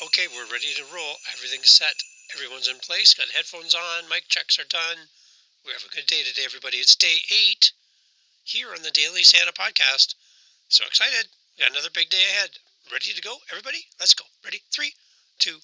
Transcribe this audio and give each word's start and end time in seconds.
Okay, 0.00 0.28
we're 0.30 0.46
ready 0.52 0.70
to 0.76 0.84
roll. 0.94 1.16
Everything's 1.34 1.70
set. 1.70 1.94
Everyone's 2.32 2.68
in 2.68 2.78
place. 2.78 3.14
Got 3.14 3.34
headphones 3.34 3.74
on. 3.74 4.08
Mic 4.08 4.28
checks 4.28 4.56
are 4.56 4.70
done. 4.70 5.10
We 5.66 5.72
have 5.72 5.82
a 5.82 5.92
good 5.92 6.06
day 6.06 6.22
today, 6.22 6.42
everybody. 6.44 6.76
It's 6.76 6.94
day 6.94 7.16
eight 7.34 7.72
here 8.44 8.68
on 8.70 8.82
the 8.82 8.92
Daily 8.92 9.24
Santa 9.24 9.52
podcast. 9.52 10.14
So 10.68 10.84
excited. 10.86 11.26
We 11.58 11.64
got 11.64 11.72
another 11.72 11.90
big 11.92 12.10
day 12.10 12.22
ahead. 12.30 12.50
Ready 12.92 13.12
to 13.12 13.20
go, 13.20 13.38
everybody? 13.50 13.78
Let's 13.98 14.14
go. 14.14 14.24
Ready? 14.44 14.60
Three, 14.70 14.92
two, 15.40 15.58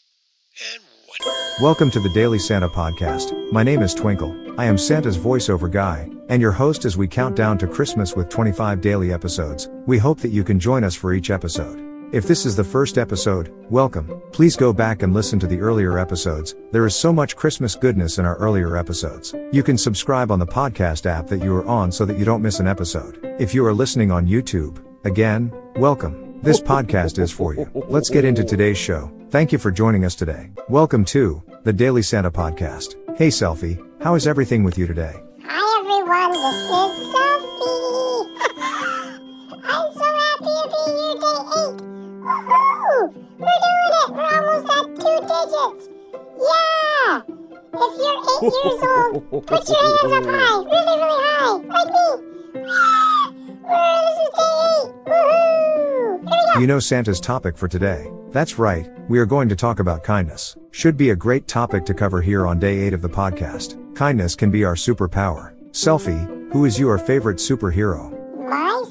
and 0.74 0.82
one. 1.06 1.34
Welcome 1.62 1.92
to 1.92 2.00
the 2.00 2.12
Daily 2.12 2.40
Santa 2.40 2.68
podcast. 2.68 3.52
My 3.52 3.62
name 3.62 3.82
is 3.82 3.94
Twinkle. 3.94 4.34
I 4.58 4.64
am 4.64 4.78
Santa's 4.78 5.16
voiceover 5.16 5.70
guy, 5.70 6.10
and 6.28 6.42
your 6.42 6.52
host 6.52 6.84
as 6.84 6.96
we 6.96 7.06
count 7.06 7.36
down 7.36 7.56
to 7.58 7.68
Christmas 7.68 8.16
with 8.16 8.30
25 8.30 8.80
daily 8.80 9.12
episodes. 9.12 9.68
We 9.86 9.98
hope 9.98 10.18
that 10.22 10.32
you 10.32 10.42
can 10.42 10.58
join 10.58 10.82
us 10.82 10.96
for 10.96 11.12
each 11.12 11.30
episode. 11.30 11.93
If 12.14 12.28
this 12.28 12.46
is 12.46 12.54
the 12.54 12.62
first 12.62 12.96
episode, 12.96 13.52
welcome. 13.70 14.22
Please 14.30 14.54
go 14.54 14.72
back 14.72 15.02
and 15.02 15.12
listen 15.12 15.40
to 15.40 15.48
the 15.48 15.58
earlier 15.58 15.98
episodes. 15.98 16.54
There 16.70 16.86
is 16.86 16.94
so 16.94 17.12
much 17.12 17.34
Christmas 17.34 17.74
goodness 17.74 18.18
in 18.20 18.24
our 18.24 18.36
earlier 18.36 18.76
episodes. 18.76 19.34
You 19.50 19.64
can 19.64 19.76
subscribe 19.76 20.30
on 20.30 20.38
the 20.38 20.46
podcast 20.46 21.06
app 21.06 21.26
that 21.26 21.42
you 21.42 21.52
are 21.56 21.66
on 21.66 21.90
so 21.90 22.04
that 22.04 22.16
you 22.16 22.24
don't 22.24 22.40
miss 22.40 22.60
an 22.60 22.68
episode. 22.68 23.18
If 23.40 23.52
you 23.52 23.66
are 23.66 23.74
listening 23.74 24.12
on 24.12 24.28
YouTube, 24.28 24.80
again, 25.04 25.52
welcome. 25.74 26.40
This 26.40 26.60
podcast 26.60 27.18
is 27.18 27.32
for 27.32 27.52
you. 27.52 27.68
Let's 27.88 28.10
get 28.10 28.24
into 28.24 28.44
today's 28.44 28.78
show. 28.78 29.10
Thank 29.30 29.50
you 29.50 29.58
for 29.58 29.72
joining 29.72 30.04
us 30.04 30.14
today. 30.14 30.50
Welcome 30.68 31.04
to 31.06 31.42
the 31.64 31.72
Daily 31.72 32.02
Santa 32.02 32.30
podcast. 32.30 32.94
Hey 33.18 33.26
Selfie, 33.26 33.84
how 34.00 34.14
is 34.14 34.28
everything 34.28 34.62
with 34.62 34.78
you 34.78 34.86
today? 34.86 35.20
Hi 35.42 35.80
everyone, 35.80 36.30
this 36.30 36.54
is 36.54 36.70
Selfie. 36.70 37.34
Woohoo! 42.24 43.12
We're 43.38 43.58
doing 43.64 43.92
it. 44.00 44.08
We're 44.08 44.32
almost 44.40 44.66
at 44.72 44.86
two 44.96 45.18
digits. 45.28 45.84
Yeah! 46.40 47.20
If 47.76 47.92
you're 48.00 48.20
eight 48.32 48.56
years 48.64 48.82
old, 48.82 49.46
put 49.46 49.68
your 49.68 49.82
hands 49.82 50.12
up 50.12 50.24
high, 50.24 50.56
really, 50.64 50.96
really 51.02 51.20
high, 51.20 51.52
like 51.52 51.90
me. 51.92 52.08
Yeah! 52.54 53.24
This 53.68 54.16
is 54.24 54.30
day 54.38 54.54
eight. 54.72 54.88
Woohoo! 55.04 56.18
Here 56.18 56.40
we 56.44 56.54
go. 56.54 56.60
You 56.60 56.66
know 56.66 56.78
Santa's 56.80 57.20
topic 57.20 57.58
for 57.58 57.68
today. 57.68 58.10
That's 58.30 58.58
right, 58.58 58.88
we 59.10 59.18
are 59.18 59.26
going 59.26 59.50
to 59.50 59.56
talk 59.56 59.78
about 59.80 60.02
kindness. 60.02 60.56
Should 60.70 60.96
be 60.96 61.10
a 61.10 61.16
great 61.16 61.46
topic 61.46 61.84
to 61.84 61.94
cover 61.94 62.22
here 62.22 62.46
on 62.46 62.58
day 62.58 62.80
8 62.86 62.94
of 62.94 63.02
the 63.02 63.08
podcast. 63.08 63.76
Kindness 63.94 64.34
can 64.34 64.50
be 64.50 64.64
our 64.64 64.74
superpower. 64.74 65.54
Selfie, 65.72 66.52
who 66.52 66.64
is 66.64 66.78
your 66.80 66.96
favorite 66.98 67.36
superhero? 67.36 68.10
My 68.48 68.82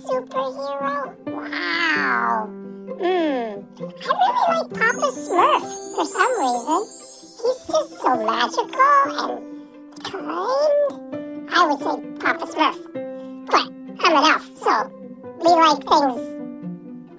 like 4.50 4.70
Papa 4.74 5.08
Smurf 5.12 5.96
for 5.96 6.06
some 6.06 6.40
reason. 6.40 6.82
He's 7.44 7.68
just 7.68 8.02
so 8.02 8.26
magical 8.26 8.74
and 9.26 10.04
kind. 10.04 11.50
I 11.52 11.68
would 11.68 11.80
say 11.80 11.96
Papa 12.20 12.46
Smurf. 12.46 13.48
But 13.48 13.68
I'm 14.06 14.18
an 14.18 14.24
elf, 14.32 14.46
so 14.58 14.74
we 15.40 15.50
like 15.52 15.80
things 15.80 16.22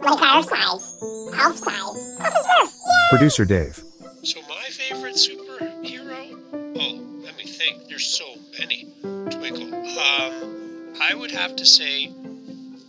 like 0.00 0.22
our 0.22 0.42
size. 0.42 1.02
Elf 1.38 1.56
size. 1.56 2.16
Papa 2.18 2.36
Smurf. 2.36 2.72
Yeah. 2.86 3.08
Producer 3.10 3.44
Dave. 3.44 3.82
So, 4.22 4.40
my 4.48 4.64
favorite 4.70 5.16
superhero? 5.16 6.38
Oh, 6.54 7.22
let 7.22 7.36
me 7.36 7.44
think. 7.44 7.88
There's 7.88 8.06
so 8.06 8.24
many. 8.58 8.92
Twinkle. 9.30 9.74
Um, 9.74 10.94
I 11.00 11.14
would 11.14 11.30
have 11.30 11.56
to 11.56 11.66
say 11.66 12.12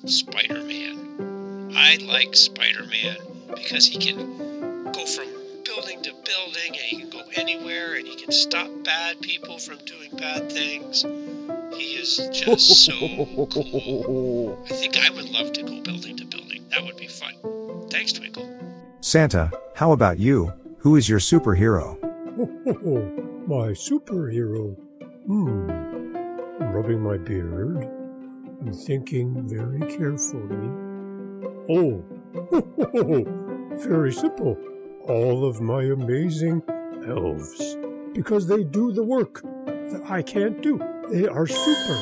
Spider 0.06 0.64
Man. 0.64 1.72
I 1.76 1.98
like 2.02 2.36
Spider 2.36 2.86
Man 2.86 3.18
because 3.56 3.86
he 3.86 3.98
can 3.98 4.92
go 4.92 5.06
from 5.06 5.26
building 5.64 6.02
to 6.04 6.12
building 6.12 6.68
and 6.68 6.76
he 6.76 7.00
can 7.00 7.10
go 7.10 7.22
anywhere 7.36 7.96
and 7.96 8.08
he 8.08 8.16
can 8.16 8.32
stop 8.32 8.70
bad 8.84 9.20
people 9.22 9.58
from 9.58 9.78
doing 9.86 10.12
bad 10.18 10.52
things. 10.52 11.04
He 11.76 11.96
is 11.96 12.18
just 12.32 12.86
so 12.86 12.92
cool. 13.52 14.64
I 14.66 14.74
think 14.74 14.98
I 14.98 15.10
would 15.10 15.30
love 15.30 15.52
to 15.54 15.64
go 15.64 15.82
building 15.82 16.18
to 16.18 16.26
building. 16.26 16.66
That 16.70 16.84
would 16.84 16.98
be 16.98 17.08
fun. 17.08 17.34
Thanks, 17.90 18.14
Twinkle. 18.14 18.50
Santa, 19.02 19.52
how 19.76 19.92
about 19.92 20.20
you? 20.20 20.54
Who 20.80 20.96
is 20.96 21.10
your 21.10 21.20
superhero? 21.20 22.00
my 23.48 23.72
superhero. 23.72 24.76
Hmm. 25.26 25.70
I'm 26.62 26.72
rubbing 26.72 27.02
my 27.02 27.18
beard. 27.18 27.84
I'm 28.62 28.74
thinking 28.74 29.48
very 29.48 29.80
carefully. 29.96 30.70
Oh, 31.70 32.04
very 33.84 34.14
simple. 34.14 34.58
All 35.08 35.46
of 35.46 35.62
my 35.62 35.84
amazing 35.84 36.62
elves. 37.08 37.78
Because 38.14 38.48
they 38.48 38.64
do 38.64 38.92
the 38.92 39.04
work 39.04 39.42
that 39.66 40.04
I 40.10 40.22
can't 40.22 40.62
do. 40.62 40.80
They 41.12 41.28
are 41.28 41.46
super. 41.48 41.98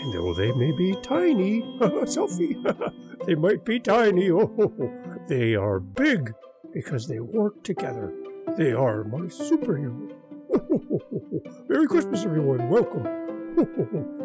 And 0.00 0.14
though 0.14 0.34
they 0.34 0.52
may 0.52 0.72
be 0.72 0.96
tiny, 1.02 1.62
selfie, 1.80 2.56
they 3.26 3.34
might 3.34 3.64
be 3.64 3.78
tiny. 3.80 4.30
Oh, 4.32 4.92
they 5.28 5.54
are 5.54 5.78
big 5.80 6.32
because 6.72 7.06
they 7.06 7.20
work 7.20 7.62
together. 7.62 8.12
They 8.56 8.72
are 8.72 9.04
my 9.04 9.26
superhero. 9.26 10.10
Oh, 10.50 11.02
Merry 11.68 11.86
Christmas, 11.86 12.24
everyone. 12.24 12.70
Welcome 12.70 13.04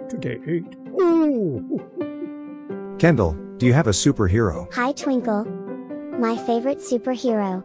to 0.09 0.17
day 0.17 0.39
eight. 0.47 0.77
Oh, 0.97 1.61
Kendall, 2.99 3.37
do 3.57 3.65
you 3.65 3.73
have 3.73 3.87
a 3.87 3.91
superhero? 3.91 4.73
Hi, 4.73 4.93
Twinkle. 4.93 5.62
My 6.19 6.37
favorite 6.45 6.79
superhero. 6.79 7.63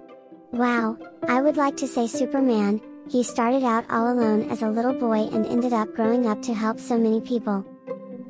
Wow, 0.52 0.96
I 1.28 1.40
would 1.40 1.56
like 1.56 1.76
to 1.78 1.86
say 1.86 2.06
Superman. 2.06 2.80
He 3.08 3.22
started 3.22 3.62
out 3.62 3.84
all 3.90 4.10
alone 4.12 4.50
as 4.50 4.62
a 4.62 4.68
little 4.68 4.94
boy 4.94 5.28
and 5.32 5.46
ended 5.46 5.72
up 5.72 5.94
growing 5.94 6.26
up 6.26 6.42
to 6.42 6.54
help 6.54 6.80
so 6.80 6.98
many 6.98 7.20
people. 7.20 7.64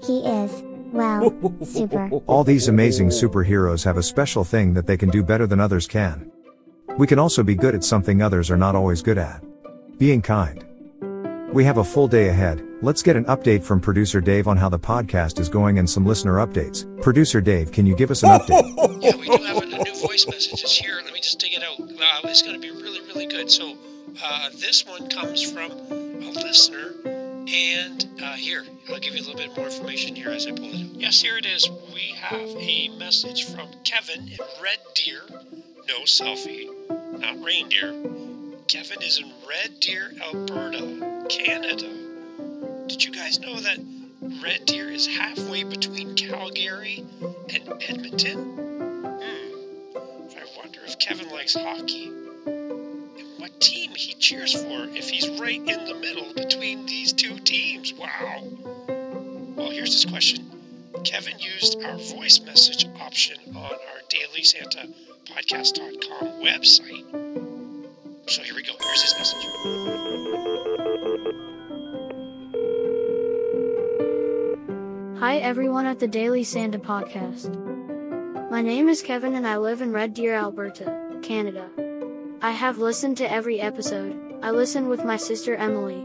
He 0.03 0.21
is, 0.21 0.62
well, 0.93 1.33
super. 1.65 2.11
All 2.27 2.45
these 2.45 2.69
amazing 2.69 3.09
superheroes 3.09 3.84
have 3.84 3.97
a 3.97 4.03
special 4.03 4.45
thing 4.45 4.75
that 4.75 4.87
they 4.87 4.97
can 4.97 5.11
do 5.11 5.23
better 5.23 5.47
than 5.47 5.61
others 5.61 5.87
can. 5.87 6.31
We 6.97 7.06
can 7.06 7.19
also 7.19 7.43
be 7.43 7.55
good 7.55 7.75
at 7.75 7.85
something 7.85 8.21
others 8.21 8.50
are 8.50 8.56
not 8.56 8.75
always 8.75 9.03
good 9.03 9.19
at. 9.19 9.43
Being 9.99 10.23
kind. 10.23 10.65
We 11.53 11.65
have 11.65 11.79
a 11.79 11.85
full 11.85 12.09
day 12.09 12.29
ahead. 12.29 12.65
Let's 12.83 13.03
get 13.03 13.17
an 13.17 13.25
update 13.25 13.62
from 13.62 13.81
producer 13.81 14.21
Dave 14.21 14.47
on 14.47 14.56
how 14.56 14.69
the 14.69 14.79
podcast 14.79 15.41
is 15.41 15.49
going 15.49 15.79
and 15.79 15.89
some 15.89 16.06
listener 16.06 16.35
updates. 16.35 16.85
Producer 17.03 17.41
Dave, 17.41 17.73
can 17.73 17.87
you 17.87 17.97
give 17.97 18.11
us 18.11 18.23
an 18.23 18.31
update? 18.31 18.75
Yeah, 19.00 19.12
voice 19.99 20.27
message. 20.27 20.63
It's 20.63 20.77
here. 20.77 21.01
Let 21.05 21.13
me 21.13 21.21
just 21.21 21.39
dig 21.39 21.55
it 21.55 21.63
out. 21.63 21.81
Uh, 21.81 22.29
it's 22.29 22.43
going 22.43 22.55
to 22.55 22.61
be 22.61 22.71
really, 22.71 23.01
really 23.03 23.27
good. 23.27 23.51
So, 23.51 23.77
uh, 24.23 24.51
this 24.51 24.87
one 24.87 25.09
comes 25.09 25.43
from 25.43 25.73
a 25.73 26.31
listener. 26.31 26.95
And 27.51 28.07
uh, 28.23 28.33
here, 28.35 28.65
I'll 28.91 29.01
give 29.01 29.15
you 29.15 29.23
a 29.23 29.25
little 29.25 29.37
bit 29.37 29.57
more 29.57 29.67
information 29.67 30.15
here 30.15 30.29
as 30.29 30.47
I 30.47 30.53
pull 30.53 30.67
it 30.67 30.75
out. 30.75 31.01
Yes, 31.01 31.21
here 31.21 31.39
it 31.39 31.47
is. 31.47 31.69
We 31.95 32.15
have 32.21 32.51
a 32.57 32.89
message 32.99 33.45
from 33.45 33.69
Kevin 33.85 34.29
in 34.29 34.39
Red 34.63 34.79
Deer. 34.95 35.23
No 35.89 36.01
selfie, 36.01 36.69
not 37.19 37.43
reindeer. 37.43 37.95
Kevin 38.67 39.03
is 39.03 39.19
in 39.19 39.33
Red 39.49 39.81
Deer, 39.81 40.13
Alberta, 40.21 41.27
Canada. 41.31 41.89
Did 42.87 43.03
you 43.03 43.13
guys 43.13 43.41
know 43.41 43.59
that 43.61 43.79
Red 44.43 44.67
Deer 44.67 44.91
is 44.91 45.07
halfway 45.07 45.65
between 45.65 46.15
Calgary 46.17 47.07
and 47.49 47.83
Edmonton? 47.89 48.68
If 50.88 50.99
Kevin 50.99 51.28
likes 51.28 51.53
hockey 51.54 52.06
and 52.47 53.10
what 53.37 53.60
team 53.60 53.91
he 53.94 54.15
cheers 54.15 54.54
for 54.54 54.88
if 54.97 55.10
he's 55.10 55.28
right 55.38 55.59
in 55.60 55.84
the 55.84 55.94
middle 55.94 56.32
between 56.32 56.87
these 56.87 57.12
two 57.12 57.38
teams. 57.41 57.93
Wow. 57.93 58.43
Well, 59.54 59.69
here's 59.69 59.93
his 59.93 60.10
question. 60.10 60.50
Kevin 61.04 61.38
used 61.38 61.82
our 61.84 61.99
voice 61.99 62.41
message 62.41 62.87
option 63.03 63.37
on 63.49 63.72
our 63.72 64.00
Daily 64.09 64.43
Santa 64.43 64.88
Podcast.com 65.26 66.43
website. 66.43 67.05
So 68.31 68.43
here 68.43 68.55
we 68.55 68.62
go. 68.62 68.73
Here's 68.81 69.02
his 69.02 69.14
message. 69.19 69.44
Hi, 75.20 75.37
everyone 75.37 75.84
at 75.84 75.99
the 75.99 76.08
Daily 76.08 76.44
Santa 76.44 76.79
podcast. 76.79 77.68
My 78.50 78.62
name 78.62 78.89
is 78.89 79.03
Kevin 79.03 79.35
and 79.35 79.47
I 79.47 79.59
live 79.59 79.83
in 79.83 79.93
Red 79.93 80.15
Deer, 80.15 80.35
Alberta, 80.35 81.19
Canada. 81.21 81.69
I 82.41 82.53
have 82.53 82.79
listened 82.79 83.19
to 83.19 83.31
every 83.31 83.61
episode. 83.61 84.19
I 84.43 84.53
listen 84.53 84.89
with 84.89 85.05
my 85.05 85.19
sister 85.19 85.55
Emily. 85.55 86.03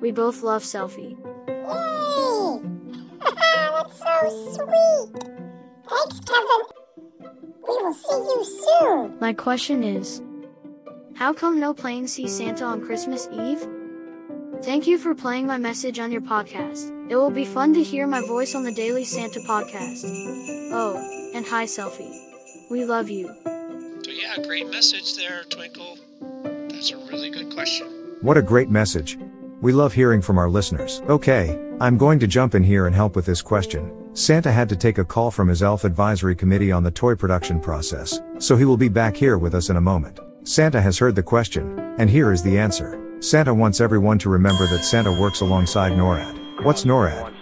We 0.00 0.10
both 0.10 0.42
love 0.42 0.62
Selfie. 0.62 1.18
Yay! 1.46 2.62
That's 3.20 3.98
so 3.98 4.54
sweet. 4.54 5.22
Thanks, 5.86 6.20
Kevin. 6.20 7.32
We 7.68 7.82
will 7.82 7.92
see 7.92 8.14
you 8.14 8.44
soon. 8.80 9.18
My 9.20 9.34
question 9.34 9.84
is 9.84 10.22
How 11.16 11.34
come 11.34 11.60
no 11.60 11.74
plane 11.74 12.08
sees 12.08 12.34
Santa 12.34 12.64
on 12.64 12.86
Christmas 12.86 13.28
Eve? 13.30 13.68
Thank 14.62 14.86
you 14.86 14.96
for 14.96 15.14
playing 15.14 15.46
my 15.46 15.58
message 15.58 15.98
on 15.98 16.10
your 16.10 16.22
podcast. 16.22 16.90
It 17.10 17.16
will 17.16 17.30
be 17.30 17.44
fun 17.44 17.74
to 17.74 17.82
hear 17.82 18.06
my 18.06 18.22
voice 18.22 18.54
on 18.54 18.64
the 18.64 18.72
Daily 18.72 19.04
Santa 19.04 19.40
podcast. 19.40 20.04
Oh, 20.72 21.25
and 21.36 21.46
hi, 21.46 21.66
Selfie. 21.66 22.18
We 22.70 22.86
love 22.86 23.10
you. 23.10 23.28
So 23.44 24.10
yeah, 24.10 24.42
great 24.42 24.70
message 24.70 25.16
there, 25.16 25.44
Twinkle. 25.50 25.98
That's 26.70 26.90
a 26.92 26.96
really 26.96 27.30
good 27.30 27.52
question. 27.52 28.16
What 28.22 28.38
a 28.38 28.42
great 28.42 28.70
message. 28.70 29.18
We 29.60 29.72
love 29.72 29.92
hearing 29.92 30.22
from 30.22 30.38
our 30.38 30.48
listeners. 30.48 31.02
Okay, 31.10 31.58
I'm 31.78 31.98
going 31.98 32.18
to 32.20 32.26
jump 32.26 32.54
in 32.54 32.62
here 32.62 32.86
and 32.86 32.94
help 32.94 33.14
with 33.14 33.26
this 33.26 33.42
question. 33.42 33.92
Santa 34.14 34.50
had 34.50 34.66
to 34.70 34.76
take 34.76 34.96
a 34.96 35.04
call 35.04 35.30
from 35.30 35.48
his 35.48 35.62
elf 35.62 35.84
advisory 35.84 36.34
committee 36.34 36.72
on 36.72 36.82
the 36.82 36.90
toy 36.90 37.14
production 37.14 37.60
process, 37.60 38.18
so 38.38 38.56
he 38.56 38.64
will 38.64 38.78
be 38.78 38.88
back 38.88 39.14
here 39.14 39.36
with 39.36 39.54
us 39.54 39.68
in 39.68 39.76
a 39.76 39.80
moment. 39.80 40.20
Santa 40.44 40.80
has 40.80 40.98
heard 40.98 41.14
the 41.14 41.22
question, 41.22 41.78
and 41.98 42.08
here 42.08 42.32
is 42.32 42.42
the 42.42 42.58
answer. 42.58 42.98
Santa 43.20 43.52
wants 43.52 43.82
everyone 43.82 44.18
to 44.20 44.30
remember 44.30 44.66
that 44.68 44.84
Santa 44.84 45.12
works 45.12 45.42
alongside 45.42 45.92
NORAD. 45.92 46.64
What's 46.64 46.84
NORAD? 46.84 47.35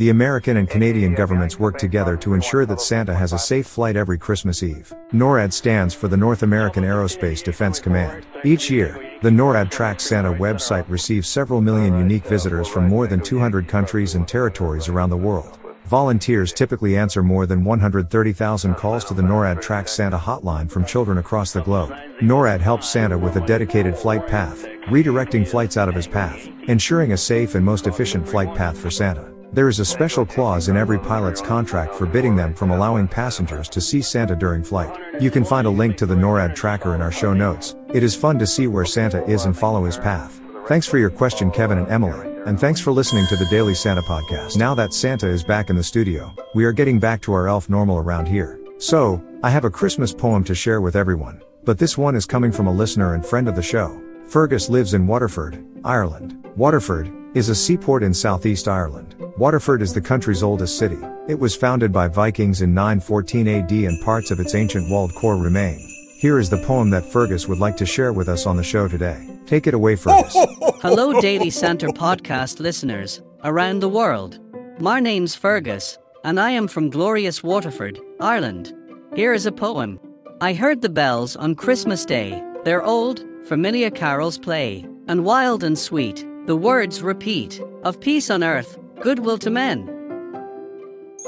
The 0.00 0.08
American 0.08 0.56
and 0.56 0.66
Canadian 0.66 1.14
governments 1.14 1.58
work 1.58 1.76
together 1.76 2.16
to 2.16 2.32
ensure 2.32 2.64
that 2.64 2.80
Santa 2.80 3.14
has 3.14 3.34
a 3.34 3.38
safe 3.38 3.66
flight 3.66 3.96
every 3.96 4.16
Christmas 4.16 4.62
Eve. 4.62 4.94
NORAD 5.12 5.52
stands 5.52 5.92
for 5.92 6.08
the 6.08 6.16
North 6.16 6.42
American 6.42 6.84
Aerospace 6.84 7.44
Defense 7.44 7.78
Command. 7.78 8.24
Each 8.42 8.70
year, 8.70 8.98
the 9.20 9.28
NORAD 9.28 9.70
Tracks 9.70 10.04
Santa 10.04 10.32
website 10.32 10.86
receives 10.88 11.28
several 11.28 11.60
million 11.60 11.98
unique 11.98 12.24
visitors 12.24 12.66
from 12.66 12.88
more 12.88 13.06
than 13.06 13.20
200 13.20 13.68
countries 13.68 14.14
and 14.14 14.26
territories 14.26 14.88
around 14.88 15.10
the 15.10 15.18
world. 15.18 15.58
Volunteers 15.84 16.54
typically 16.54 16.96
answer 16.96 17.22
more 17.22 17.44
than 17.44 17.62
130,000 17.62 18.74
calls 18.76 19.04
to 19.04 19.12
the 19.12 19.20
NORAD 19.20 19.60
Tracks 19.60 19.92
Santa 19.92 20.16
hotline 20.16 20.70
from 20.70 20.86
children 20.86 21.18
across 21.18 21.52
the 21.52 21.60
globe. 21.60 21.94
NORAD 22.22 22.62
helps 22.62 22.88
Santa 22.88 23.18
with 23.18 23.36
a 23.36 23.46
dedicated 23.46 23.94
flight 23.94 24.26
path, 24.26 24.64
redirecting 24.86 25.46
flights 25.46 25.76
out 25.76 25.90
of 25.90 25.94
his 25.94 26.06
path, 26.06 26.48
ensuring 26.68 27.12
a 27.12 27.18
safe 27.18 27.54
and 27.54 27.62
most 27.62 27.86
efficient 27.86 28.26
flight 28.26 28.54
path 28.54 28.78
for 28.78 28.90
Santa. 28.90 29.30
There 29.52 29.68
is 29.68 29.80
a 29.80 29.84
special 29.84 30.24
clause 30.24 30.68
in 30.68 30.76
every 30.76 30.98
pilot's 31.00 31.40
contract 31.40 31.96
forbidding 31.96 32.36
them 32.36 32.54
from 32.54 32.70
allowing 32.70 33.08
passengers 33.08 33.68
to 33.70 33.80
see 33.80 34.00
Santa 34.00 34.36
during 34.36 34.62
flight. 34.62 34.96
You 35.20 35.28
can 35.28 35.44
find 35.44 35.66
a 35.66 35.70
link 35.70 35.96
to 35.96 36.06
the 36.06 36.14
NORAD 36.14 36.54
tracker 36.54 36.94
in 36.94 37.02
our 37.02 37.10
show 37.10 37.34
notes. 37.34 37.74
It 37.92 38.04
is 38.04 38.14
fun 38.14 38.38
to 38.38 38.46
see 38.46 38.68
where 38.68 38.84
Santa 38.84 39.24
is 39.24 39.46
and 39.46 39.58
follow 39.58 39.84
his 39.84 39.96
path. 39.96 40.40
Thanks 40.68 40.86
for 40.86 40.98
your 40.98 41.10
question, 41.10 41.50
Kevin 41.50 41.78
and 41.78 41.88
Emily. 41.88 42.32
And 42.46 42.60
thanks 42.60 42.80
for 42.80 42.92
listening 42.92 43.26
to 43.26 43.34
the 43.34 43.46
Daily 43.46 43.74
Santa 43.74 44.02
podcast. 44.02 44.56
Now 44.56 44.72
that 44.76 44.92
Santa 44.92 45.26
is 45.26 45.42
back 45.42 45.68
in 45.68 45.74
the 45.74 45.82
studio, 45.82 46.32
we 46.54 46.64
are 46.64 46.72
getting 46.72 47.00
back 47.00 47.20
to 47.22 47.32
our 47.32 47.48
elf 47.48 47.68
normal 47.68 47.98
around 47.98 48.26
here. 48.26 48.60
So, 48.78 49.20
I 49.42 49.50
have 49.50 49.64
a 49.64 49.70
Christmas 49.70 50.12
poem 50.12 50.44
to 50.44 50.54
share 50.54 50.80
with 50.80 50.94
everyone. 50.94 51.42
But 51.64 51.76
this 51.76 51.98
one 51.98 52.14
is 52.14 52.24
coming 52.24 52.52
from 52.52 52.68
a 52.68 52.72
listener 52.72 53.14
and 53.14 53.26
friend 53.26 53.48
of 53.48 53.56
the 53.56 53.62
show. 53.62 54.00
Fergus 54.26 54.70
lives 54.70 54.94
in 54.94 55.08
Waterford, 55.08 55.62
Ireland. 55.84 56.36
Waterford 56.54 57.12
is 57.34 57.48
a 57.48 57.54
seaport 57.54 58.02
in 58.02 58.12
southeast 58.12 58.66
Ireland. 58.66 59.14
Waterford 59.36 59.82
is 59.82 59.94
the 59.94 60.00
country's 60.00 60.42
oldest 60.42 60.78
city. 60.78 60.98
It 61.28 61.38
was 61.38 61.54
founded 61.54 61.92
by 61.92 62.08
Vikings 62.08 62.60
in 62.62 62.74
914 62.74 63.46
AD 63.46 63.70
and 63.70 64.04
parts 64.04 64.30
of 64.30 64.40
its 64.40 64.54
ancient 64.54 64.90
walled 64.90 65.14
core 65.14 65.36
remain. 65.36 65.78
Here 66.18 66.38
is 66.38 66.50
the 66.50 66.62
poem 66.64 66.90
that 66.90 67.04
Fergus 67.04 67.46
would 67.46 67.58
like 67.58 67.76
to 67.78 67.86
share 67.86 68.12
with 68.12 68.28
us 68.28 68.46
on 68.46 68.56
the 68.56 68.64
show 68.64 68.88
today. 68.88 69.26
Take 69.46 69.66
it 69.66 69.74
away, 69.74 69.96
Fergus. 69.96 70.34
Hello, 70.82 71.20
Daily 71.20 71.50
Santa 71.50 71.86
podcast 71.88 72.58
listeners 72.58 73.22
around 73.44 73.80
the 73.80 73.88
world. 73.88 74.38
My 74.80 74.98
name's 75.00 75.34
Fergus, 75.34 75.98
and 76.24 76.40
I 76.40 76.50
am 76.50 76.66
from 76.68 76.90
glorious 76.90 77.42
Waterford, 77.42 77.98
Ireland. 78.18 78.74
Here 79.14 79.32
is 79.32 79.46
a 79.46 79.52
poem. 79.52 80.00
I 80.40 80.52
heard 80.52 80.82
the 80.82 80.88
bells 80.88 81.36
on 81.36 81.54
Christmas 81.54 82.04
Day. 82.04 82.42
They're 82.64 82.84
old, 82.84 83.24
familiar 83.44 83.90
carols 83.90 84.36
play, 84.36 84.84
and 85.06 85.24
wild 85.24 85.64
and 85.64 85.78
sweet. 85.78 86.26
The 86.46 86.56
words 86.56 87.02
repeat 87.02 87.62
of 87.84 88.00
peace 88.00 88.30
on 88.30 88.42
earth, 88.42 88.78
goodwill 89.02 89.36
to 89.38 89.50
men. 89.50 89.86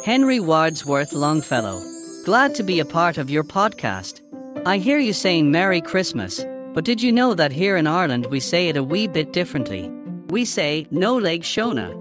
Henry 0.05 0.41
Wadsworth 0.41 1.13
Longfellow, 1.13 1.81
glad 2.25 2.55
to 2.55 2.63
be 2.63 2.81
a 2.81 2.85
part 2.87 3.19
of 3.19 3.29
your 3.29 3.45
podcast. 3.45 4.23
I 4.67 4.79
hear 4.79 4.99
you 4.99 5.13
saying 5.13 5.51
Merry 5.51 5.83
Christmas, 5.83 6.45
but 6.73 6.87
did 6.87 7.03
you 7.03 7.13
know 7.13 7.35
that 7.35 7.53
here 7.53 7.77
in 7.77 7.87
Ireland 7.87 8.27
we 8.27 8.41
say 8.41 8.69
it 8.69 8.77
a 8.79 8.83
wee 8.83 9.07
bit 9.07 9.35
differently? 9.35 9.91
We 10.29 10.47
say 10.47 10.87
Nollaig 10.91 11.43
Shona. 11.43 11.99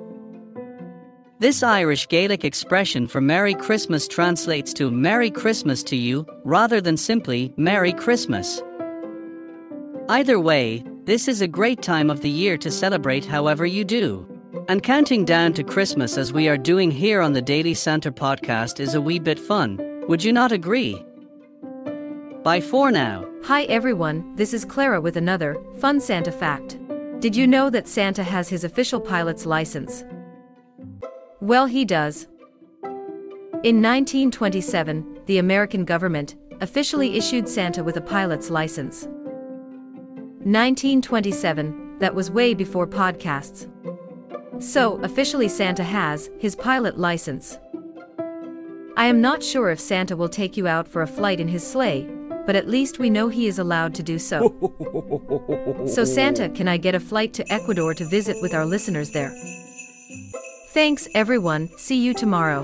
This 1.39 1.63
Irish 1.63 2.07
Gaelic 2.07 2.45
expression 2.45 3.07
for 3.07 3.19
Merry 3.19 3.55
Christmas 3.55 4.07
translates 4.07 4.73
to 4.75 4.89
Merry 4.89 5.29
Christmas 5.29 5.83
to 5.83 5.97
you 5.97 6.25
rather 6.45 6.79
than 6.79 6.95
simply 6.95 7.53
Merry 7.57 7.91
Christmas. 7.91 8.61
Either 10.07 10.39
way, 10.39 10.83
this 11.03 11.27
is 11.27 11.41
a 11.41 11.47
great 11.47 11.81
time 11.81 12.09
of 12.09 12.21
the 12.21 12.29
year 12.29 12.57
to 12.57 12.69
celebrate 12.69 13.25
however 13.25 13.65
you 13.65 13.83
do. 13.83 14.27
And 14.67 14.83
counting 14.83 15.25
down 15.25 15.53
to 15.53 15.63
Christmas 15.63 16.17
as 16.17 16.31
we 16.31 16.47
are 16.47 16.57
doing 16.57 16.91
here 16.91 17.21
on 17.21 17.33
the 17.33 17.41
Daily 17.41 17.73
Santa 17.73 18.11
podcast 18.11 18.79
is 18.79 18.93
a 18.93 19.01
wee 19.01 19.17
bit 19.17 19.39
fun. 19.39 19.79
Would 20.07 20.23
you 20.23 20.31
not 20.31 20.51
agree? 20.51 21.03
Bye 22.43 22.61
for 22.61 22.91
now. 22.91 23.25
Hi 23.43 23.63
everyone, 23.63 24.35
this 24.35 24.53
is 24.53 24.63
Clara 24.63 25.01
with 25.01 25.17
another 25.17 25.57
fun 25.79 25.99
Santa 25.99 26.31
fact. 26.31 26.77
Did 27.19 27.35
you 27.35 27.47
know 27.47 27.69
that 27.71 27.87
Santa 27.87 28.23
has 28.23 28.49
his 28.49 28.63
official 28.63 28.99
pilot's 28.99 29.45
license? 29.45 30.03
Well, 31.39 31.65
he 31.65 31.85
does. 31.85 32.27
In 33.63 33.81
1927, 33.81 35.21
the 35.25 35.39
American 35.39 35.85
government 35.85 36.35
officially 36.61 37.17
issued 37.17 37.49
Santa 37.49 37.83
with 37.83 37.97
a 37.97 38.01
pilot's 38.01 38.51
license. 38.51 39.07
1927, 40.43 41.99
that 41.99 42.15
was 42.15 42.31
way 42.31 42.53
before 42.53 42.87
podcasts. 42.87 43.67
So, 44.61 44.99
officially, 45.01 45.47
Santa 45.47 45.83
has 45.83 46.29
his 46.39 46.55
pilot 46.55 46.97
license. 46.97 47.57
I 48.97 49.05
am 49.05 49.21
not 49.21 49.41
sure 49.43 49.69
if 49.69 49.79
Santa 49.79 50.15
will 50.15 50.29
take 50.29 50.57
you 50.57 50.67
out 50.67 50.87
for 50.87 51.01
a 51.01 51.07
flight 51.07 51.39
in 51.39 51.47
his 51.47 51.65
sleigh, 51.65 52.07
but 52.45 52.55
at 52.55 52.67
least 52.67 52.99
we 52.99 53.09
know 53.09 53.29
he 53.29 53.47
is 53.47 53.59
allowed 53.59 53.95
to 53.95 54.03
do 54.03 54.19
so. 54.19 55.85
so, 55.87 56.03
Santa, 56.03 56.49
can 56.49 56.67
I 56.67 56.77
get 56.77 56.95
a 56.95 56.99
flight 56.99 57.33
to 57.33 57.53
Ecuador 57.53 57.93
to 57.93 58.05
visit 58.05 58.37
with 58.41 58.53
our 58.53 58.65
listeners 58.65 59.11
there? 59.11 59.31
Thanks, 60.69 61.07
everyone. 61.15 61.69
See 61.77 62.01
you 62.01 62.13
tomorrow. 62.13 62.63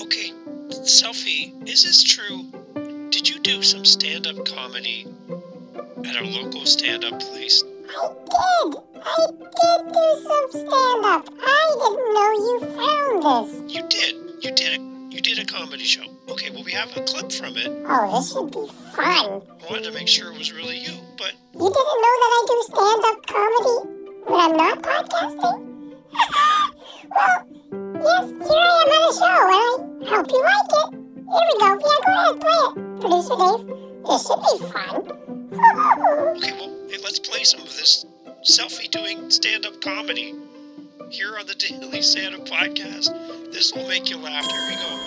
Okay, 0.00 0.32
Selfie, 0.70 1.68
is 1.68 1.84
this 1.84 2.02
true? 2.02 2.43
Comedy 4.64 5.06
at 6.06 6.16
a 6.16 6.24
local 6.24 6.64
stand 6.64 7.04
up 7.04 7.20
place? 7.20 7.62
I 7.86 8.08
did. 8.08 8.76
I 8.96 9.26
did 9.28 9.92
do 9.92 10.06
some 10.24 10.50
stand 10.50 11.04
up. 11.04 11.28
I 11.38 11.76
didn't 11.80 12.14
know 12.14 12.30
you 12.46 12.56
found 12.72 13.14
this. 13.28 13.74
You 13.74 13.82
did. 13.88 14.14
You 14.42 14.50
did 14.52 14.80
a 14.80 14.82
you 15.10 15.20
did 15.20 15.38
a 15.38 15.44
comedy 15.44 15.84
show. 15.84 16.04
Okay, 16.30 16.50
well 16.50 16.64
we 16.64 16.72
have 16.72 16.88
a 16.96 17.02
clip 17.02 17.30
from 17.30 17.56
it. 17.58 17.68
Oh, 17.86 18.16
this 18.16 18.32
should 18.32 18.50
be 18.52 18.66
fun. 18.96 19.42
I 19.60 19.70
wanted 19.70 19.84
to 19.84 19.92
make 19.92 20.08
sure 20.08 20.32
it 20.32 20.38
was 20.38 20.50
really 20.52 20.78
you, 20.78 20.94
but 21.18 21.32
You 21.52 21.68
didn't 21.68 22.00
know 22.04 22.14
that 22.22 22.32
I 22.32 22.44
do 22.48 22.56
stand 22.72 23.04
up 23.10 23.26
comedy 23.26 23.76
when 24.24 24.40
I'm 24.40 24.56
not 24.56 24.82
podcasting? 24.82 25.58
well, 27.10 27.44
yes, 28.02 28.48
here 28.48 28.64
I 28.64 28.80
am 28.80 28.88
on 28.88 29.04
a 29.04 29.12
show, 29.12 29.82
and 29.84 30.08
I 30.08 30.16
hope 30.16 30.30
you 30.32 30.42
like 30.42 30.72
it. 30.80 31.04
Here 31.34 31.46
we 31.48 31.54
go. 31.60 31.68
Yeah, 31.68 32.00
go 32.06 32.12
ahead, 32.16 32.40
play 32.40 32.60
it. 32.64 33.00
Producer 33.00 33.36
Dave, 33.36 33.84
this 34.06 34.26
should 34.26 34.40
be 34.40 34.66
fun. 34.72 34.96
okay, 36.36 36.52
well 36.52 36.72
hey, 36.88 36.98
let's 37.02 37.18
play 37.18 37.44
some 37.44 37.60
of 37.60 37.66
this 37.66 38.06
selfie 38.42 38.90
doing 38.90 39.30
stand 39.30 39.64
up 39.66 39.80
comedy 39.80 40.34
here 41.10 41.36
on 41.38 41.46
the 41.46 41.54
Daily 41.54 42.02
Santa 42.02 42.38
podcast. 42.38 43.52
This 43.52 43.72
will 43.74 43.86
make 43.88 44.10
you 44.10 44.18
laugh. 44.18 44.44
Here 44.50 44.60
we 44.68 44.74
go. 44.76 45.00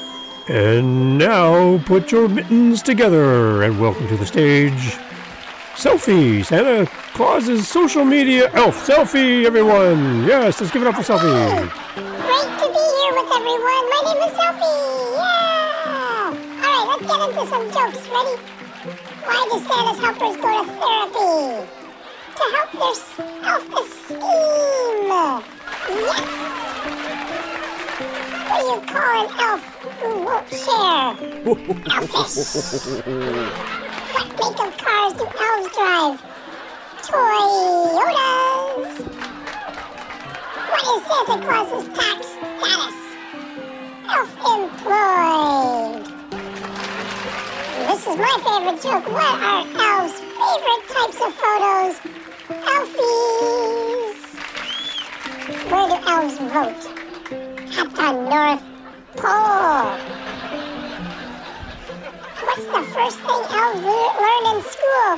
And 0.49 1.17
now 1.17 1.77
put 1.85 2.11
your 2.11 2.29
mittens 2.29 2.81
together 2.81 3.63
and 3.63 3.79
welcome 3.79 4.07
to 4.07 4.15
the 4.17 4.25
stage. 4.25 4.97
Selfie, 5.75 6.43
Santa 6.45 6.85
Claus's 7.13 7.67
social 7.67 8.03
media 8.05 8.49
elf. 8.53 8.87
Selfie, 8.87 9.45
everyone. 9.45 10.23
Yes, 10.23 10.59
let's 10.59 10.71
give 10.71 10.81
it 10.81 10.87
up 10.87 10.95
for 10.95 11.01
Selfie. 11.01 11.23
Oh, 11.25 11.59
great 11.97 12.49
to 12.61 12.67
be 12.73 12.83
here 12.97 13.13
with 13.13 13.31
everyone. 13.35 13.85
My 13.91 14.01
name 14.05 14.21
is 14.23 14.33
Selfie. 14.37 14.77
Yeah. 15.13 16.33
All 16.63 16.71
right, 16.71 16.85
let's 16.87 17.05
get 17.05 17.19
into 17.29 17.43
some 17.47 17.65
jokes. 17.71 18.07
Ready? 18.09 18.66
Why 19.27 19.39
do 19.51 19.57
Santa's 19.59 19.99
helpers 19.99 20.37
go 20.37 20.47
to 20.47 20.69
therapy? 20.79 21.67
To 22.37 22.43
help 22.55 22.71
their 22.71 22.95
self-esteem. 23.43 24.19
Yes. 25.07 25.43
What 28.47 28.59
do 28.61 28.67
you 28.67 28.79
call 28.87 29.13
an 29.19 29.27
elf 29.37 29.63
who 29.99 30.09
won't 30.23 30.47
share? 30.47 31.11
Elfish. 31.91 32.37
What 34.13 34.27
make 34.31 34.59
of 34.65 34.71
cars 34.77 35.13
do 35.13 35.25
elves 35.27 35.69
drive? 35.75 36.17
Toyotas. 37.03 38.93
What 40.71 40.83
is 40.87 41.01
Santa 41.05 41.37
Claus's 41.45 41.87
tax 41.97 42.19
status? 42.27 42.97
Self-employed. 44.07 45.26
This 48.07 48.15
is 48.15 48.21
my 48.21 48.37
favorite 48.39 48.79
joke. 48.81 49.05
What 49.11 49.35
are 49.43 49.67
elves' 49.75 50.21
favorite 50.21 50.83
types 50.87 51.19
of 51.19 51.33
photos? 51.43 51.99
Elfies. 52.71 54.19
Where 55.69 55.87
do 55.89 55.95
elves 56.07 56.37
vote? 56.39 56.83
At 57.77 57.89
the 57.95 58.11
North 58.31 58.63
Pole. 59.17 59.91
What's 62.45 62.63
the 62.63 62.83
first 62.95 63.19
thing 63.19 63.43
elves 63.59 63.81
le- 63.83 64.15
learn 64.23 64.43
in 64.55 64.59
school? 64.63 65.11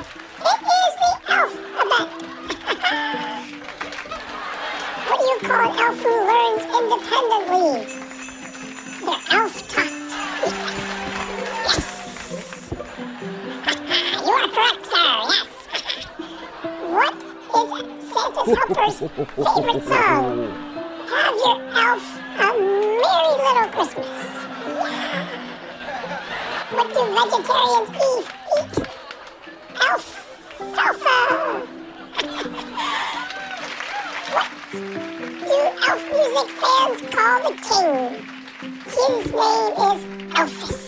It 0.50 0.60
is 0.74 0.92
the 0.98 1.12
alphabet. 1.30 2.10
what 5.06 5.18
do 5.20 5.24
you 5.26 5.38
call 5.48 5.62
an 5.62 5.72
elf 5.78 5.96
who 6.02 6.12
learns 6.26 6.62
independently? 6.74 8.09
Helper's 18.50 18.98
favorite 18.98 19.86
song? 19.86 20.50
Have 21.06 21.38
your 21.38 21.58
elf 21.78 22.02
a 22.34 22.50
merry 22.58 23.30
little 23.38 23.70
Christmas. 23.70 24.10
Yeah. 24.66 25.22
What 26.72 26.88
do 26.88 27.00
vegetarians 27.14 27.90
eat? 27.94 28.26
Eat 28.58 28.74
alfalfa. 29.86 31.18
what 34.34 34.48
do 34.72 35.58
elf 35.88 36.02
music 36.10 36.48
fans 36.58 37.00
call 37.14 37.38
the 37.46 37.54
king? 37.68 38.02
His 38.84 39.26
name 39.30 39.74
is 39.86 40.00
Elvis. 40.34 40.82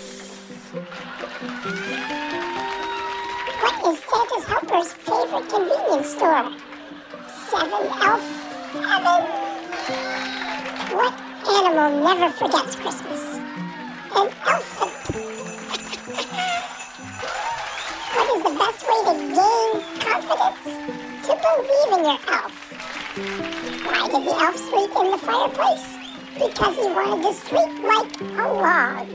What 3.63 3.77
is 3.87 3.97
Santa's 4.01 4.45
helper's 4.47 4.91
favorite 4.95 5.47
convenience 5.49 6.09
store? 6.09 6.51
Seven 7.53 7.85
Elf 8.01 8.25
Heaven. 8.73 9.23
What 10.97 11.15
animal 11.47 11.91
never 12.03 12.31
forgets 12.33 12.77
Christmas? 12.77 13.23
An 14.17 14.31
elephant. 14.49 14.97
what 18.15 18.29
is 18.35 18.43
the 18.43 18.55
best 18.57 18.81
way 18.89 19.01
to 19.05 19.15
gain 19.37 19.73
confidence? 20.01 20.65
To 21.27 21.33
believe 21.45 21.91
in 21.93 22.03
your 22.09 22.21
elf. 22.33 22.55
Why 23.85 24.03
did 24.09 24.23
the 24.25 24.33
elf 24.33 24.57
sleep 24.57 24.93
in 24.97 25.07
the 25.11 25.19
fireplace? 25.19 25.87
Because 26.33 26.75
he 26.77 26.89
wanted 26.89 27.21
to 27.23 27.33
sleep 27.35 27.73
like 27.85 28.13
a 28.23 28.49
log. 28.49 29.09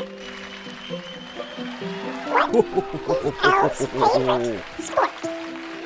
What 2.29 2.49
is 2.53 3.33
elf's 3.43 3.85
favorite 3.87 4.63
sport? 4.79 5.13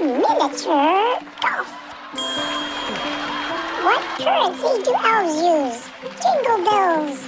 Miniature 0.02 1.22
golf. 1.40 1.51
What 3.84 4.02
currency 4.20 4.84
do 4.84 4.94
elves 4.94 5.38
use? 5.42 5.90
Jingle 6.22 6.62
bells. 6.70 7.20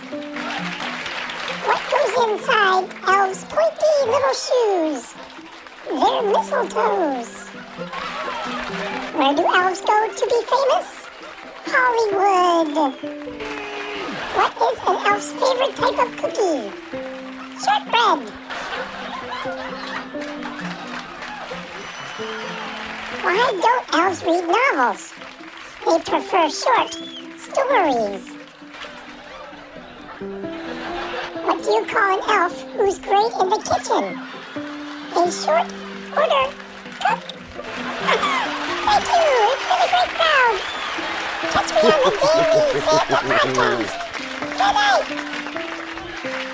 What 1.65 1.81
goes 1.89 2.13
inside 2.29 2.85
elves' 3.07 3.43
pointy 3.45 3.95
little 4.05 4.37
shoes? 4.45 5.15
Their 5.89 6.21
mistletoes. 6.29 7.31
Where 9.15 9.33
do 9.33 9.43
elves 9.43 9.81
go 9.81 9.97
to 10.07 10.25
be 10.29 10.39
famous? 10.53 10.89
Hollywood. 11.65 12.75
What 14.35 14.53
is 14.69 14.77
an 14.87 14.97
elf's 15.07 15.31
favorite 15.33 15.75
type 15.75 15.99
of 16.05 16.09
cookie? 16.21 16.69
Shortbread. 17.63 18.19
Why 23.23 23.59
don't 23.59 23.85
elves 23.95 24.23
read 24.23 24.45
novels? 24.47 25.13
They 25.85 25.99
prefer 25.99 26.49
short 26.49 26.93
stories. 27.37 28.23
What 31.43 31.63
do 31.63 31.69
you 31.71 31.85
call 31.85 32.17
an 32.17 32.23
elf 32.29 32.61
who's 32.73 32.99
great 32.99 33.33
in 33.41 33.49
the 33.49 33.57
kitchen? 33.57 34.17
A 35.15 35.31
short 35.31 35.67
order 36.15 36.45
cook. 37.03 37.19
Thank 38.83 39.05
you. 39.11 39.27
It's 39.51 39.63
been 39.67 39.81
a 39.81 39.89
great 39.91 40.11
crowd. 40.15 40.57
Catch 41.51 41.69
me 41.73 41.79
on 41.91 41.99
the 42.03 42.11
Daily 42.23 42.79
Santa 42.81 43.17
podcast. 43.27 43.91
Good 44.51 44.73
night. 44.73 45.05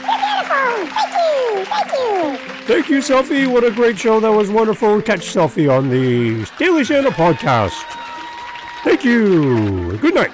You're 0.09 0.19
beautiful. 0.25 0.69
Thank 0.95 1.13
you. 1.15 1.65
Thank 1.65 1.89
you. 1.93 2.38
Thank 2.65 2.89
you, 2.89 2.98
Selfie. 3.00 3.48
What 3.48 3.63
a 3.63 3.71
great 3.71 3.98
show. 4.00 4.19
That 4.19 4.31
was 4.31 4.50
wonderful. 4.50 5.01
Catch 5.01 5.33
Selfie 5.33 5.69
on 5.71 5.89
the 5.89 6.50
Daily 6.57 6.83
Santa 6.83 7.12
podcast. 7.12 7.75
Thank 8.83 9.03
you. 9.03 9.98
Good 9.98 10.15
night. 10.15 10.31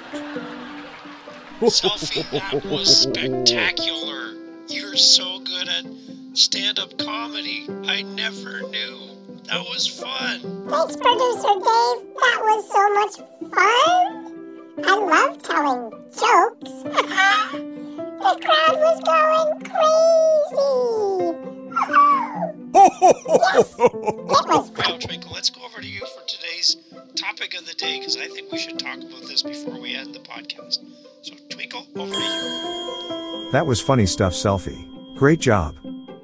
Selfie, 1.61 2.29
that 2.29 2.63
was 2.65 3.01
spectacular. 3.03 4.33
You're 4.67 4.95
so 4.95 5.39
good 5.39 5.67
at 5.67 5.85
stand 6.33 6.77
up 6.77 6.95
comedy. 6.99 7.67
I 7.85 8.03
never 8.03 8.61
knew. 8.69 8.99
That 9.45 9.61
was 9.61 9.87
fun. 9.87 10.41
Thanks, 10.69 10.95
producer 10.95 11.53
Dave. 11.53 12.03
That 12.15 12.39
was 12.43 12.69
so 12.71 12.93
much 12.93 13.15
fun. 13.51 14.25
I 14.83 14.95
love 14.95 15.41
telling 15.41 15.91
jokes. 16.11 16.83
the 16.83 18.35
crowd 18.43 18.77
was 18.77 18.99
going 19.05 19.61
crazy. 21.81 22.41
Twinkle, 24.99 25.31
let's 25.33 25.49
go 25.49 25.63
over 25.63 25.79
to 25.81 25.87
you 25.87 25.99
for 25.99 26.27
today's 26.27 26.75
topic 27.15 27.57
of 27.57 27.65
the 27.65 27.73
day 27.73 27.99
because 27.99 28.17
I 28.17 28.27
think 28.27 28.51
we 28.51 28.57
should 28.57 28.77
talk 28.77 28.97
about 28.97 29.21
this 29.21 29.41
before 29.43 29.79
we 29.79 29.95
end 29.95 30.13
the 30.13 30.19
podcast. 30.19 30.79
So, 31.21 31.33
Twinkle, 31.49 31.87
over 31.95 32.13
to 32.13 32.19
you. 32.19 33.49
That 33.51 33.65
was 33.65 33.79
funny 33.81 34.05
stuff, 34.05 34.33
Selfie. 34.33 35.15
Great 35.15 35.39
job. 35.39 35.75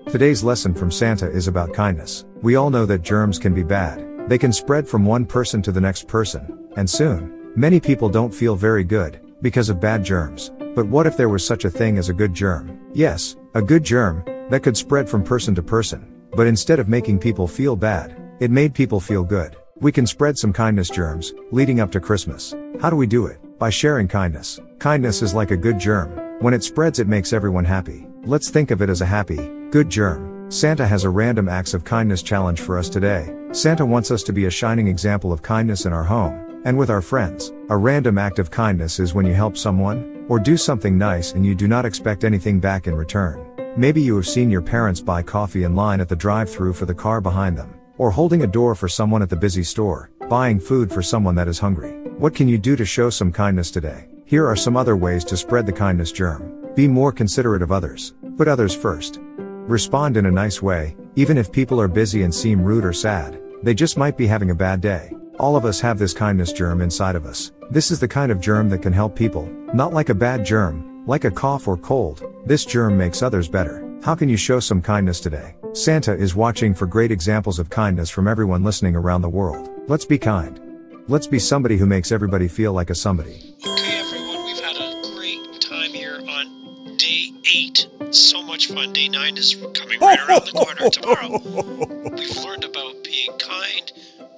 Today's 0.10 0.44
lesson 0.44 0.74
from 0.74 0.92
Santa 0.92 1.30
is 1.30 1.48
about 1.48 1.74
kindness. 1.74 2.26
We 2.42 2.56
all 2.56 2.70
know 2.70 2.86
that 2.86 3.02
germs 3.02 3.40
can 3.40 3.54
be 3.54 3.64
bad. 3.64 4.06
They 4.28 4.38
can 4.38 4.52
spread 4.52 4.88
from 4.88 5.06
one 5.06 5.26
person 5.26 5.62
to 5.62 5.72
the 5.72 5.80
next 5.82 6.08
person, 6.08 6.70
and 6.76 6.90
soon, 6.90 7.54
many 7.56 7.80
people 7.80 8.10
don't 8.10 8.34
feel 8.34 8.56
very 8.56 8.84
good 8.84 9.22
because 9.42 9.70
of 9.70 9.80
bad 9.80 10.04
germs. 10.04 10.52
But 10.76 10.88
what 10.88 11.08
if 11.08 11.16
there 11.16 11.30
was 11.30 11.46
such 11.46 11.64
a 11.64 11.70
thing 11.70 11.98
as 11.98 12.10
a 12.10 12.14
good 12.14 12.34
germ? 12.34 12.78
Yes, 12.94 13.38
a 13.54 13.62
good 13.62 13.84
germ 13.84 14.24
that 14.50 14.64
could 14.64 14.76
spread 14.76 15.10
from 15.10 15.24
person 15.24 15.56
to 15.56 15.64
person. 15.64 16.11
But 16.34 16.48
instead 16.48 16.80
of 16.80 16.88
making 16.88 17.20
people 17.20 17.48
feel 17.48 17.76
bad, 17.76 18.16
it 18.40 18.52
made 18.52 18.74
people 18.74 19.00
feel 19.00 19.24
good. 19.24 19.58
We 19.80 19.92
can 19.92 20.08
spread 20.08 20.38
some 20.38 20.54
kindness 20.54 20.90
germs 20.90 21.34
leading 21.52 21.80
up 21.80 21.92
to 21.92 22.00
Christmas. 22.00 22.56
How 22.80 22.90
do 22.90 22.96
we 22.96 23.08
do 23.08 23.26
it? 23.26 23.40
By 23.60 23.70
sharing 23.70 24.08
kindness. 24.08 24.60
Kindness 24.80 25.22
is 25.22 25.34
like 25.34 25.52
a 25.52 25.58
good 25.58 25.78
germ. 25.78 26.40
When 26.40 26.54
it 26.54 26.64
spreads, 26.64 27.00
it 27.00 27.08
makes 27.08 27.34
everyone 27.34 27.66
happy. 27.66 28.08
Let's 28.24 28.50
think 28.50 28.72
of 28.72 28.82
it 28.82 28.90
as 28.90 29.02
a 29.02 29.06
happy, 29.06 29.52
good 29.72 29.90
germ. 29.90 30.50
Santa 30.52 30.88
has 30.88 31.04
a 31.04 31.10
random 31.10 31.50
acts 31.50 31.74
of 31.74 31.84
kindness 31.84 32.24
challenge 32.24 32.62
for 32.62 32.78
us 32.78 32.90
today. 32.90 33.36
Santa 33.52 33.86
wants 33.86 34.12
us 34.12 34.24
to 34.24 34.34
be 34.34 34.46
a 34.46 34.52
shining 34.52 34.88
example 34.88 35.34
of 35.34 35.42
kindness 35.42 35.86
in 35.86 35.94
our 35.94 36.04
home 36.04 36.62
and 36.66 36.78
with 36.78 36.90
our 36.90 37.02
friends. 37.02 37.52
A 37.70 37.78
random 37.78 38.18
act 38.18 38.40
of 38.40 38.52
kindness 38.52 39.00
is 39.00 39.14
when 39.14 39.26
you 39.26 39.34
help 39.34 39.58
someone 39.58 40.26
or 40.30 40.40
do 40.40 40.56
something 40.56 40.98
nice 40.98 41.34
and 41.34 41.46
you 41.46 41.56
do 41.56 41.68
not 41.68 41.86
expect 41.86 42.24
anything 42.24 42.60
back 42.60 42.88
in 42.88 42.96
return. 42.96 43.51
Maybe 43.78 44.02
you 44.02 44.18
have 44.18 44.28
seen 44.28 44.52
your 44.52 44.62
parents 44.62 45.00
buy 45.00 45.24
coffee 45.24 45.64
in 45.64 45.78
line 45.78 46.02
at 46.02 46.10
the 46.10 46.16
drive-through 46.16 46.74
for 46.74 46.86
the 46.86 46.94
car 46.94 47.22
behind 47.22 47.58
them, 47.58 47.74
or 47.98 48.12
holding 48.12 48.44
a 48.44 48.48
door 48.48 48.76
for 48.76 48.90
someone 48.90 49.22
at 49.22 49.30
the 49.30 49.36
busy 49.38 49.64
store, 49.64 50.12
buying 50.28 50.60
food 50.60 50.92
for 50.92 51.02
someone 51.02 51.36
that 51.36 51.48
is 51.48 51.58
hungry. 51.58 51.94
What 52.18 52.36
can 52.36 52.50
you 52.50 52.58
do 52.58 52.76
to 52.76 52.84
show 52.84 53.10
some 53.10 53.32
kindness 53.32 53.72
today? 53.72 54.10
Here 54.26 54.46
are 54.46 54.58
some 54.58 54.76
other 54.76 54.98
ways 54.98 55.24
to 55.24 55.38
spread 55.38 55.66
the 55.66 55.72
kindness 55.72 56.12
germ. 56.12 56.74
Be 56.76 56.86
more 56.86 57.14
considerate 57.14 57.62
of 57.62 57.72
others. 57.72 58.14
Put 58.36 58.50
others 58.50 58.76
first. 58.76 59.20
Respond 59.22 60.18
in 60.18 60.26
a 60.26 60.32
nice 60.32 60.62
way, 60.62 60.98
even 61.16 61.38
if 61.38 61.50
people 61.50 61.80
are 61.80 61.88
busy 61.88 62.24
and 62.24 62.36
seem 62.36 62.62
rude 62.62 62.84
or 62.84 62.92
sad. 62.92 63.42
They 63.64 63.74
just 63.74 63.98
might 63.98 64.18
be 64.18 64.28
having 64.28 64.50
a 64.52 64.56
bad 64.56 64.82
day. 64.82 65.14
All 65.40 65.56
of 65.56 65.64
us 65.64 65.80
have 65.80 65.98
this 65.98 66.14
kindness 66.14 66.52
germ 66.52 66.82
inside 66.82 67.16
of 67.16 67.26
us. 67.26 67.54
This 67.70 67.90
is 67.90 68.02
the 68.02 68.08
kind 68.08 68.34
of 68.34 68.42
germ 68.42 68.68
that 68.70 68.82
can 68.82 68.92
help 68.92 69.16
people, 69.16 69.46
not 69.74 69.94
like 69.94 70.10
a 70.10 70.14
bad 70.14 70.46
germ, 70.46 70.91
like 71.06 71.24
a 71.26 71.32
cough 71.32 71.68
or 71.68 71.78
cold. 71.78 72.24
This 72.46 72.66
germ 72.66 72.98
makes 72.98 73.22
others 73.22 73.48
better. 73.48 73.88
How 74.04 74.16
can 74.16 74.30
you 74.30 74.38
show 74.38 74.60
some 74.60 74.82
kindness 74.82 75.20
today? 75.20 75.56
Santa 75.74 76.14
is 76.14 76.36
watching 76.36 76.74
for 76.74 76.86
great 76.86 77.12
examples 77.12 77.60
of 77.60 77.70
kindness 77.70 78.10
from 78.10 78.28
everyone 78.28 78.64
listening 78.64 78.96
around 78.96 79.22
the 79.22 79.30
world. 79.30 79.70
Let's 79.88 80.06
be 80.06 80.18
kind. 80.18 80.60
Let's 81.08 81.28
be 81.28 81.40
somebody 81.40 81.78
who 81.78 81.86
makes 81.86 82.12
everybody 82.12 82.48
feel 82.48 82.74
like 82.74 82.90
a 82.90 82.96
somebody. 82.96 83.56
Okay, 83.66 84.00
everyone, 84.00 84.46
we've 84.46 84.60
had 84.60 84.76
a 84.78 85.02
great 85.16 85.62
time 85.62 85.92
here 85.92 86.20
on 86.20 86.98
day 86.98 87.32
eight. 87.54 87.88
So 88.12 88.42
much 88.42 88.68
fun. 88.68 88.94
Day 88.94 89.08
nine 89.08 89.38
is 89.38 89.56
coming 89.74 90.00
right 90.00 90.20
around 90.20 90.46
the 90.46 90.52
corner 90.52 90.90
tomorrow. 90.90 92.12
We've 92.16 92.38
learned 92.44 92.66
about 92.66 93.04
being 93.04 93.32
kind. 93.38 93.92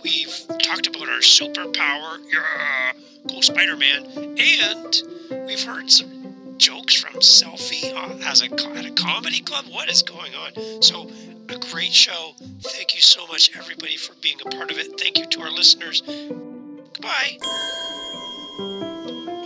We've 0.04 0.46
talked 0.62 0.88
about 0.88 1.10
our 1.10 1.20
superpower. 1.20 2.20
Yeah, 2.32 2.92
go 3.28 3.42
Spider 3.42 3.78
Man. 3.78 4.06
And 4.38 5.48
we've 5.48 5.64
heard 5.64 5.90
some 5.90 6.13
jokes 6.58 6.96
from 6.96 7.14
Selfie 7.22 7.92
as 8.26 8.42
a, 8.42 8.46
at 8.78 8.86
a 8.86 8.92
comedy 8.92 9.42
club. 9.42 9.66
What 9.70 9.90
is 9.90 10.02
going 10.04 10.34
on? 10.36 10.82
So, 10.82 11.10
a 11.50 11.58
great 11.72 11.94
show. 11.94 12.32
Thank 12.62 12.96
you 12.96 13.02
so 13.02 13.28
much, 13.28 13.56
everybody, 13.58 13.98
for 13.98 14.14
being 14.22 14.38
a 14.46 14.50
part 14.50 14.72
of 14.72 14.78
it. 14.78 15.00
Thank 15.00 15.18
you 15.20 15.26
to 15.28 15.42
our 15.42 15.52
listeners. 15.52 16.02
Goodbye. 16.02 17.38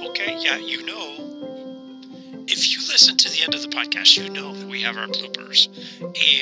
Okay, 0.10 0.38
yeah, 0.40 0.58
you 0.58 0.86
know. 0.86 1.16
if 2.48 2.72
you 2.74 2.80
listen 2.88 3.18
to 3.18 3.30
the 3.30 3.44
end 3.44 3.54
of 3.56 3.62
the 3.62 3.68
podcast, 3.68 4.18
you 4.18 4.30
know 4.30 4.54
that 4.56 4.68
we 4.68 4.82
have 4.82 4.98
our 4.98 5.08
bloopers. 5.08 5.68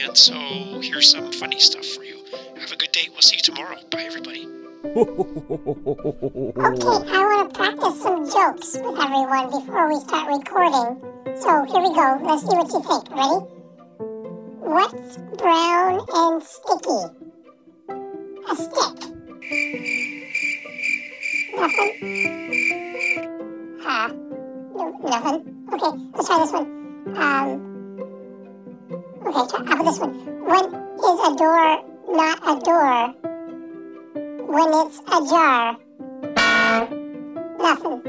And 0.05 0.15
so 0.17 0.36
here's 0.81 1.10
some 1.10 1.31
funny 1.31 1.60
stuff 1.60 1.86
for 1.86 2.03
you. 2.03 2.19
Have 2.60 2.72
a 2.72 2.75
good 2.77 2.91
day. 2.91 3.07
We'll 3.12 3.22
see 3.22 3.38
you 3.38 3.43
tomorrow. 3.43 3.77
Bye, 3.91 4.03
everybody. 4.03 4.48
Okay, 4.86 5.01
I 6.62 7.25
want 7.25 7.50
to 7.50 7.58
practice 7.58 8.01
some 8.01 8.30
jokes 8.30 8.77
with 8.77 9.00
everyone 9.01 9.50
before 9.50 9.89
we 9.89 10.00
start 10.00 10.27
recording. 10.27 11.01
So 11.42 11.65
here 11.65 11.82
we 11.82 11.89
go. 11.89 12.20
Let's 12.22 12.44
see 12.44 12.56
what 12.56 12.70
you 12.72 12.82
think. 12.86 13.10
Ready? 13.10 13.39
What's 14.62 15.18
brown 15.42 16.06
and 16.13 16.44
sticky? 16.44 17.01
A 18.48 18.56
stick. 18.56 18.98
Nothing? 21.58 21.92
Huh? 23.82 24.08
No, 24.75 24.84
nothing? 25.04 25.39
Okay, 25.74 25.92
let's 26.13 26.27
try 26.27 26.38
this 26.39 26.51
one. 26.51 26.68
Um, 27.18 27.48
okay, 29.25 29.46
try, 29.50 29.65
how 29.65 29.74
about 29.74 29.86
this 29.86 30.00
one? 30.00 30.13
When 30.46 30.65
is 30.65 31.20
a 31.25 31.36
door 31.36 31.84
not 32.13 32.38
a 32.46 32.60
door? 32.63 33.25
When 34.55 34.69
it's 34.74 35.00
ajar? 35.00 35.75
Nothing. 37.59 38.00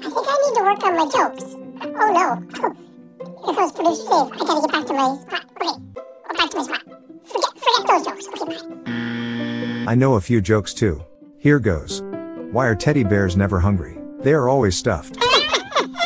I 0.00 0.08
think 0.08 0.26
I 0.26 0.36
need 0.40 0.54
to 0.56 0.62
work 0.62 0.82
on 0.84 0.96
my 0.96 1.04
jokes. 1.04 1.44
Oh 1.82 2.08
no. 2.16 2.26
Oh, 2.62 3.44
Here 3.44 3.54
comes 3.54 3.72
producer 3.72 4.04
Dave. 4.04 4.32
I 4.32 4.36
gotta 4.38 4.60
get 4.62 4.72
back 4.72 4.86
to 4.86 4.94
my 4.94 5.14
spot. 5.20 5.44
Okay, 5.60 5.74
go 6.00 6.34
back 6.34 6.48
to 6.52 6.56
my 6.56 6.62
spot. 6.62 6.82
Forget, 7.26 7.52
forget 7.58 7.82
those 7.88 8.06
jokes. 8.06 8.26
Okay, 8.28 8.46
bye. 8.86 9.92
I 9.92 9.94
know 9.94 10.14
a 10.14 10.20
few 10.22 10.40
jokes 10.40 10.72
too. 10.72 11.04
Here 11.36 11.58
goes. 11.58 12.00
Why 12.50 12.66
are 12.66 12.74
teddy 12.74 13.04
bears 13.04 13.36
never 13.36 13.60
hungry? 13.60 13.98
They 14.20 14.32
are 14.32 14.48
always 14.48 14.76
stuffed. 14.76 15.18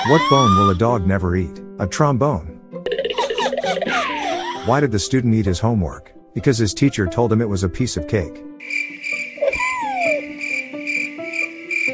What 0.08 0.22
bone 0.30 0.56
will 0.56 0.70
a 0.70 0.74
dog 0.74 1.06
never 1.06 1.36
eat? 1.36 1.60
A 1.78 1.86
trombone. 1.86 2.60
Why 4.64 4.80
did 4.80 4.90
the 4.90 4.98
student 4.98 5.34
eat 5.34 5.46
his 5.46 5.60
homework? 5.60 6.12
Because 6.34 6.58
his 6.58 6.74
teacher 6.74 7.06
told 7.06 7.32
him 7.32 7.40
it 7.40 7.48
was 7.48 7.62
a 7.62 7.68
piece 7.68 7.96
of 7.96 8.08
cake. 8.08 8.42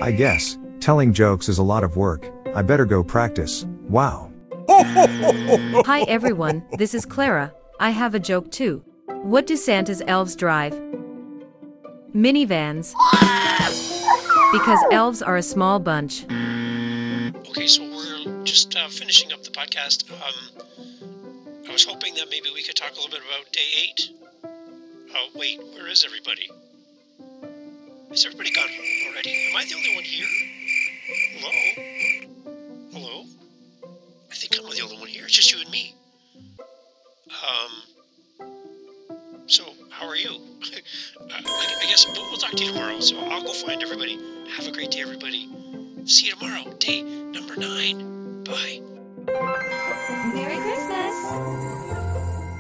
I 0.03 0.11
guess, 0.11 0.59
telling 0.81 1.13
jokes 1.13 1.49
is 1.49 1.59
a 1.59 1.63
lot 1.63 1.85
of 1.85 1.97
work. 1.97 2.29
I 2.57 2.63
better 2.63 2.85
go 2.85 3.05
practice. 3.05 3.65
Wow. 3.89 4.33
Hi 4.69 6.03
everyone, 6.09 6.65
this 6.77 6.93
is 6.93 7.07
Clara. 7.07 7.55
I 7.79 7.91
have 7.91 8.17
a 8.17 8.19
joke 8.19 8.51
too. 8.51 8.83
What 9.23 9.47
do 9.47 9.55
Santa's 9.55 10.03
elves 10.09 10.35
drive? 10.35 10.73
Minivans. 12.13 12.95
Because 14.51 14.81
elves 14.91 15.23
are 15.23 15.37
a 15.37 15.43
small 15.43 15.79
bunch. 15.79 16.25
Okay, 16.25 17.69
so 17.69 17.85
we're 17.85 18.43
just 18.43 18.75
uh, 18.75 18.89
finishing 18.89 19.33
up 19.33 19.45
the 19.45 19.51
podcast. 19.51 20.11
Um, 20.11 20.65
I 21.69 21.73
was 21.73 21.85
hoping 21.85 22.15
that 22.17 22.27
maybe 22.29 22.49
we 22.53 22.65
could 22.65 22.75
talk 22.75 22.91
a 22.91 22.97
little 22.97 23.09
bit 23.09 23.21
about 23.21 23.53
day 23.53 23.69
eight. 23.85 24.11
Oh, 25.15 25.29
wait, 25.37 25.61
where 25.75 25.87
is 25.87 26.05
everybody? 26.05 26.51
Is 28.13 28.27
everybody 28.27 28.51
gone 28.51 28.69
home 28.69 29.11
already? 29.11 29.31
Am 29.49 29.57
I 29.57 29.65
the 29.65 29.75
only 29.75 29.95
one 29.95 30.05
here? 30.05 30.27
Hello? 31.39 31.51
Hello? 32.93 33.25
I 34.31 34.35
think 34.35 34.55
I'm 34.59 34.69
the 34.71 34.83
only 34.83 34.99
one 34.99 35.09
here. 35.09 35.25
It's 35.25 35.33
just 35.33 35.51
you 35.51 35.63
and 35.63 35.71
me. 35.71 35.95
Um, 37.31 37.73
so, 39.47 39.65
how 39.89 40.07
are 40.07 40.17
you? 40.17 40.29
I, 41.33 41.39
I 41.39 41.87
guess 41.89 42.07
we'll 42.07 42.37
talk 42.37 42.51
to 42.53 42.65
you 42.65 42.73
tomorrow. 42.73 43.01
So 43.01 43.19
I'll 43.19 43.43
go 43.45 43.55
find 43.55 43.83
everybody. 43.83 44.19
Have 44.57 44.67
a 44.67 44.73
great 44.73 44.91
day, 44.91 45.01
everybody. 45.01 45.49
See 46.05 46.27
you 46.27 46.35
tomorrow. 46.35 46.71
Day 46.81 47.01
number 47.01 47.57
nine. 47.57 48.45
Bye. 48.45 48.83
Merry 50.35 50.59
Christmas! 50.59 52.52